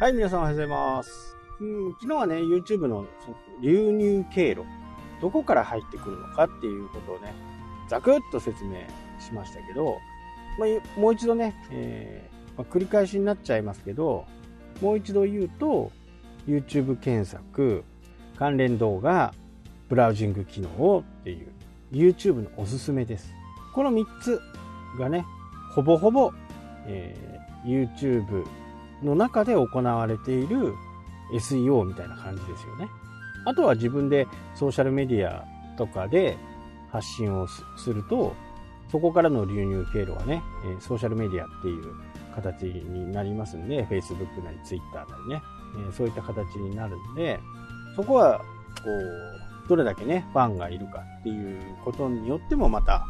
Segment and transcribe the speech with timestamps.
[0.00, 1.36] はい、皆さんおはようございます。
[1.58, 3.06] うん、昨日はね、YouTube のの
[3.60, 4.62] 流入経路、
[5.20, 7.34] どこから入ってくるのかっていうことをね、
[7.88, 8.76] ざくっと説明
[9.18, 9.98] しましたけど、
[10.56, 14.24] まあ、もう一度ね、えーまあ繰り返しになっちゃいますけど、
[14.80, 15.90] もう一度言うと、
[16.46, 17.82] YouTube 検索、
[18.38, 19.34] 関連動画、
[19.88, 21.48] ブラウジング機能っていう
[21.90, 23.34] YouTube のおすすめです。
[23.74, 24.40] この3つ
[24.96, 25.26] がね、
[25.74, 26.32] ほぼほぼ、
[26.86, 28.46] えー YouTube
[29.02, 30.74] の中で行われている
[31.32, 32.88] SEO みたいな感じですよね。
[33.44, 35.44] あとは自分でソーシャルメディア
[35.76, 36.36] とかで
[36.90, 38.34] 発信をすると、
[38.90, 40.42] そこからの流入経路はね、
[40.80, 41.94] ソーシャルメディアっていう
[42.34, 45.42] 形になりますんで、Facebook なり Twitter なりね、
[45.92, 47.38] そういった形になるんで、
[47.96, 48.44] そこは、こ
[49.66, 53.04] う、どれだけね、ファンがいるかっていうことによってもまた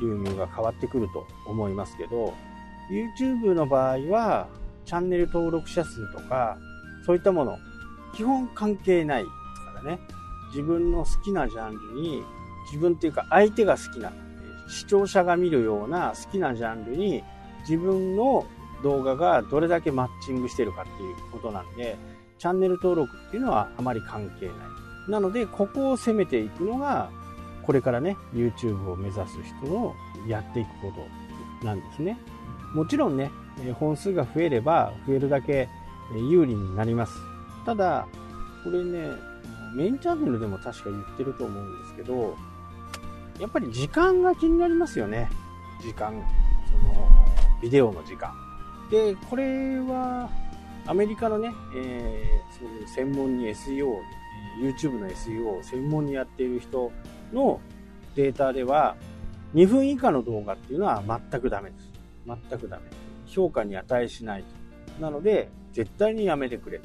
[0.00, 2.34] 流入が変わってくると思いますけど、
[2.90, 4.48] YouTube の場合は、
[4.90, 6.58] チャンネル登録者数とか、
[7.06, 7.60] そういったもの、
[8.12, 9.30] 基本関係ないか
[9.76, 10.00] らね。
[10.48, 12.24] 自分の好きなジャンルに、
[12.66, 14.12] 自分っていうか相手が好きな、
[14.68, 17.22] 視聴者が見るような好きなジャンルに、
[17.60, 18.44] 自分の
[18.82, 21.96] 動画がどれだけマッチングしてるかっていうことなんで、
[22.38, 24.56] チャンネル登録っていうのはあまり関係ない。
[25.08, 27.10] なので、ここを攻めていくのが、
[27.62, 29.94] これからね、YouTube を目指す人の
[30.26, 31.29] やっていくこと
[31.62, 32.18] なんですね。
[32.74, 33.30] もちろんね、
[33.78, 35.68] 本数が増えれば増えるだけ
[36.14, 37.14] 有利になります。
[37.64, 38.06] ただ、
[38.64, 39.08] これね、
[39.74, 42.36] メインチャンネルでも確か言ってると思うんですけど、
[43.38, 45.28] やっぱり時間が気になりますよね。
[45.80, 46.12] 時間。
[46.70, 47.08] その、
[47.62, 48.32] ビデオの時間。
[48.90, 50.28] で、これは、
[50.86, 53.94] アメリカのね、えーそういう専門に SEO
[54.60, 56.92] YouTube の SEO を専門にやっている人
[57.32, 57.60] の
[58.14, 58.96] データでは、
[59.54, 61.90] 2分以下の動画っていうのは全くダメです。
[62.26, 62.82] 全くダメ。
[63.26, 64.44] 評価に値しない
[64.98, 65.02] と。
[65.02, 66.80] なので、絶対にやめてくれ。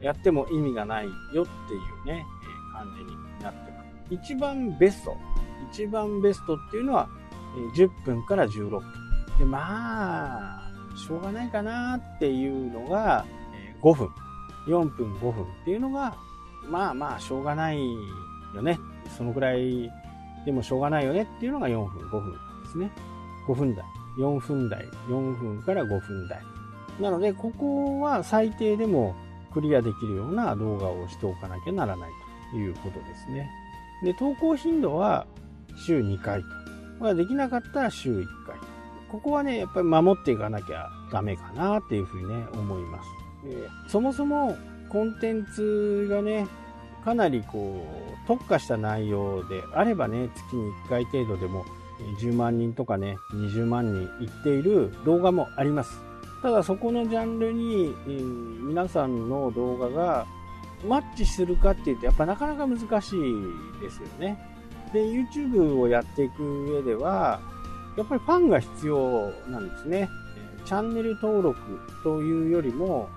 [0.00, 4.14] やっても意味がないよっていうね、え感じになってます。
[4.14, 5.16] 一番ベスト。
[5.72, 7.08] 一番ベストっていうのは、
[7.76, 8.82] え10分から16分。
[9.38, 13.24] で、まあ、しょうがないかなっていうのが、
[13.54, 14.08] え5分。
[14.66, 16.16] 4分5分っていうのが、
[16.68, 17.78] まあまあ、しょうがない
[18.54, 18.78] よね。
[19.16, 19.90] そのぐらい
[20.46, 22.38] でもしょうがないよねっていうのが4分、5分で
[22.70, 22.90] すね。
[23.46, 23.84] 5分台。
[24.18, 24.88] 4分台。
[25.08, 26.40] 4分から5分台。
[27.00, 29.14] なので、ここは最低でも
[29.52, 32.10] クリアできるような動画をしておかなきゃならない
[32.52, 33.50] ということですね。
[34.02, 35.26] で、投稿頻度は
[35.86, 36.46] 週2回と。
[37.00, 38.56] まあ、できなかったら週1回。
[39.10, 43.08] ここはね、やっぱり守っていかなきゃダメかなっていうふうにね、思います。
[43.88, 44.56] そもそも
[44.88, 46.46] コンテンツがね、
[47.06, 47.86] かなりこ
[48.24, 51.64] う、特化した内容であればね、月に1回程度でも
[52.18, 56.00] 10万人とかね、20万人いっている動画もあります。
[56.42, 60.26] ただそこのジャンルに、えー皆さんの動画が
[60.84, 64.36] マッチするかっていうとやっぱなかなか難しいですよね。
[64.92, 67.40] で、YouTube をやっていく上では、
[67.96, 70.08] やっぱりファンが必要なんですね。
[70.64, 71.56] チャンネル登録
[72.02, 73.08] というよりも、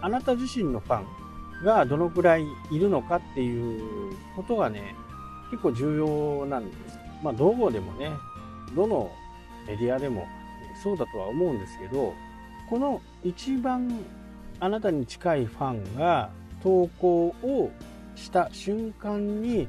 [0.00, 1.21] あなた自身のファン
[1.64, 4.94] がどのくらいいるのかっていうことがね、
[5.50, 6.98] 結構重要なんです。
[7.22, 8.10] まあ、どこでもね、
[8.74, 9.10] どの
[9.66, 10.26] メディアでも
[10.82, 12.14] そうだとは思うんですけど、
[12.68, 14.00] この一番
[14.60, 16.30] あなたに近いファンが
[16.62, 17.70] 投稿を
[18.14, 19.68] した瞬間に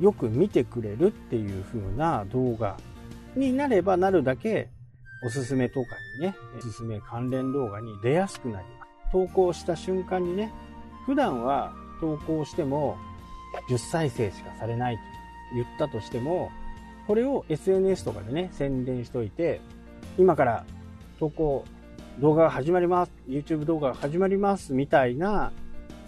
[0.00, 2.76] よく見てくれるっていう風な動画
[3.34, 4.68] になればなるだけ
[5.26, 5.88] おすすめとか
[6.20, 9.12] にね、おすすめ関連動画に出やすくなります。
[9.12, 10.52] 投稿した瞬間にね、
[11.08, 12.98] 普段は投稿しても
[13.70, 15.02] 10再生しかされないと
[15.54, 16.50] 言ったとしても、
[17.06, 19.62] これを SNS とかでね、宣伝しといて、
[20.18, 20.66] 今から
[21.18, 21.64] 投稿、
[22.20, 25.50] 動画が始まります、YouTube 動画が始まります、みたいな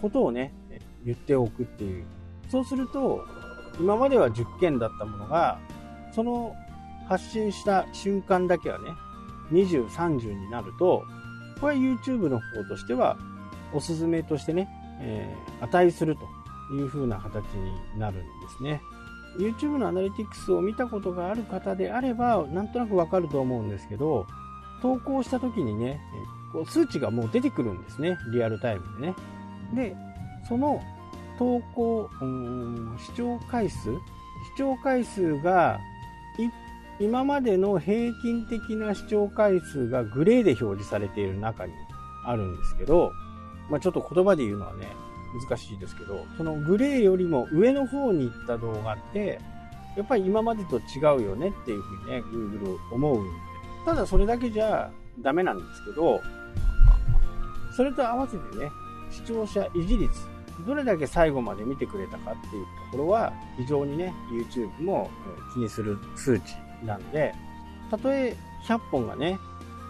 [0.03, 0.53] ことをね、
[1.03, 2.05] 言っておくっていう。
[2.51, 3.25] そうすると、
[3.79, 5.57] 今までは10件だったものが、
[6.13, 6.55] その
[7.09, 8.85] 発信した瞬間だけはね、
[9.51, 11.03] 20、30になると、
[11.59, 13.17] これは YouTube の方としては、
[13.73, 14.69] おすすめとしてね、
[15.01, 16.23] えー値すると
[16.73, 18.25] いう風な形になるんで
[18.57, 18.81] すね。
[19.37, 24.27] YouTube のアナリティクスを見たことがある方であれば、なんとなくわかると思うんですけど、
[24.81, 26.01] 投稿した時にね、
[26.51, 28.17] こう数値がもう出てくるんですね。
[28.33, 29.15] リアルタイムでね。
[29.73, 29.95] で、
[30.47, 30.81] その
[31.37, 32.09] 投稿、
[32.99, 35.79] 視聴回数視聴回数が
[36.99, 41.73] 今までの平均的な視聴回数がグレーで表示されている中に
[42.25, 43.11] あるんですけど、
[43.69, 44.87] まあ、ちょっと言葉で言うのはね、
[45.47, 49.39] 難しいですけど、そのグレーよりも上の方に行った動画って、
[49.95, 53.29] やっぱり今までと違うよねっていうふうにね、Google 思うんで。
[53.85, 56.21] ただそれだけじゃダメなんですけど、
[57.75, 58.69] それと合わせてね、
[59.09, 60.11] 視聴者維持率、
[60.65, 65.09] どれだけ最後まで見てくれたかっていうところは、非常にね、YouTube も
[65.53, 66.55] 気にする数値
[66.85, 67.33] なんで、
[67.89, 68.35] たとえ
[68.67, 69.39] 100本がね、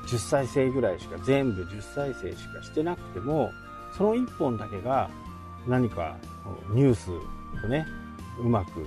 [0.08, 3.52] 10再生ぐらいしか、全部10再生しかしてなくても、
[3.98, 5.10] その1本だけが
[5.68, 6.18] 何か
[6.74, 7.08] ニュース
[7.62, 7.86] とね、
[8.40, 8.86] うまく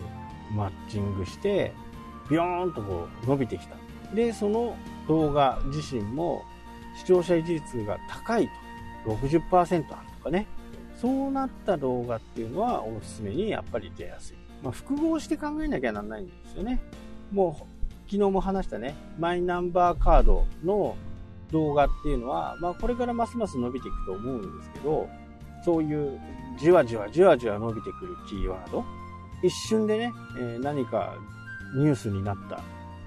[0.55, 1.73] マッチングして、
[2.29, 3.77] ビヨーンとこう伸びてきた。
[4.15, 4.77] で、その
[5.09, 6.43] 動画自身も
[6.97, 8.49] 視聴者維持率が高い
[9.05, 10.47] と、60%あるとかね。
[10.97, 14.37] そうなった動画っていうのはおすすめにやっぱり出やすい。
[14.63, 16.81] まあ、複合して考えなきゃなんないんですよね。
[17.31, 17.74] もう
[18.07, 20.97] 昨日も話したね、マイナンバーカードの
[21.51, 25.09] 動画っていうのは、まあ、これからますます伸びていくと思うんですけど、
[25.65, 26.21] そういう
[26.59, 28.85] じわじわじわじわ伸びてくるキーワード、
[29.43, 31.15] 一瞬でね、え、何か
[31.77, 32.61] ニュースになった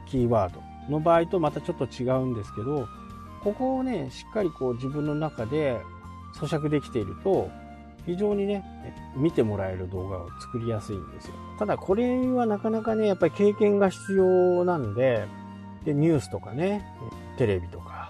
[0.07, 2.87] キーワードの場合とまたちょっと違うんですけど、
[3.43, 5.79] ここをね、しっかりこう自分の中で
[6.35, 7.49] 咀嚼できていると、
[8.07, 8.63] 非常にね、
[9.15, 11.33] 見てもらえる動画を作りやすいんですよ。
[11.59, 15.27] ただこれはなかなかね、やっぱり経験が必要なんで、
[15.83, 16.85] で、ニュースとかね、
[17.37, 18.09] テレビとか、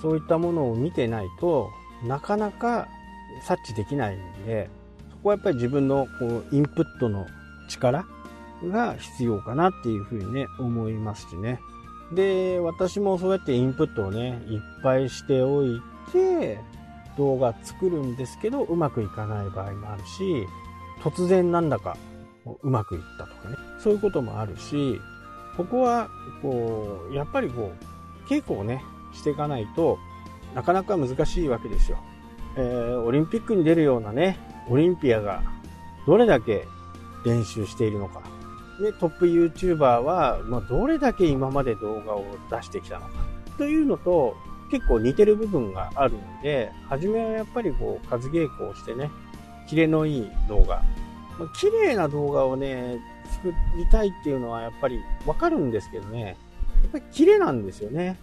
[0.00, 1.70] そういったものを見てないと
[2.06, 2.86] なかなか
[3.42, 4.70] 察知できないんで、
[5.10, 7.26] そこはやっぱり自分のこうインプットの
[7.68, 8.04] 力
[8.64, 11.58] が必要かなっていうふうにね、思いますしね。
[12.12, 15.80] で、私もそうやってインプットをね、いっぱいしておい
[16.12, 16.60] て、
[17.16, 20.46] 動画作るんですけど、うまくいかない場合もあるし、
[21.00, 21.96] 突然なんだか
[22.62, 25.00] うまくいったとかね、そういうこともあるし、
[25.56, 26.08] ここは、
[26.40, 27.72] こう、やっぱりこ
[28.26, 28.82] う、稽古をね、
[29.12, 29.98] していかないと
[30.54, 31.98] なかなか難しいわけですよ。
[32.56, 34.38] えー、オリンピックに出るようなね、
[34.68, 35.42] オリンピアが
[36.06, 36.66] どれだけ
[37.24, 38.22] 練習しているのか。
[38.80, 43.12] で、トップ YouTuber は、まあ、どれだけ今まで動画を出してきたのか。
[43.58, 44.36] というのと、
[44.72, 49.10] 結構似てる部分があるので、初めはやっぱりこう、数稽古をしてね、
[49.68, 50.82] キレのいい動画。
[51.38, 52.98] まあ、綺麗な動画をね、
[53.30, 56.38] 作りたいっていうのはやっぱりわかるんですけどね、
[56.82, 58.18] やっぱりキレなんですよね。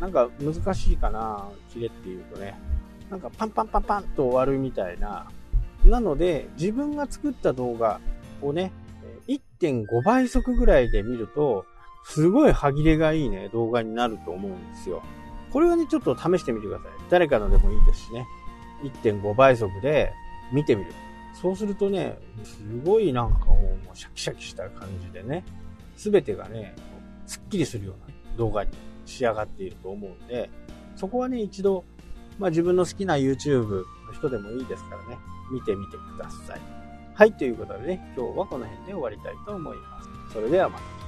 [0.00, 2.58] なんか難しいかな、キレっていうとね。
[3.10, 5.26] なんかパンパンパンパンと終わるみたいな。
[5.84, 8.00] なので、自分が作った動画
[8.40, 8.72] をね、
[9.28, 11.66] 1.5倍速ぐらいで見ると、
[12.04, 15.02] すごい歯切れがいいね、動画になると思うんですよ。
[15.52, 16.88] これはね、ちょっと試してみてください。
[17.08, 18.26] 誰かのでもいいですしね。
[18.82, 20.12] 1.5倍速で
[20.52, 20.92] 見てみる。
[21.32, 25.44] そうするとね、すごいなんかもうシャキシャキした感じでね、
[25.96, 26.74] すべてがね、
[27.26, 28.70] スッキリするような動画に
[29.06, 30.50] 仕上がっていると思うんで、
[30.96, 31.84] そこはね、一度、
[32.38, 35.18] まあ自分の好きな YouTube の人でもいいですからね、
[35.52, 36.60] 見てみてください。
[37.14, 40.08] はい、ということでね、今日はこの辺で終わりたいと思います。
[40.32, 40.99] それではまた。